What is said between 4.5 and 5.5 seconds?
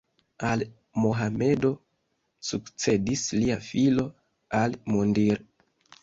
Al-Mundir.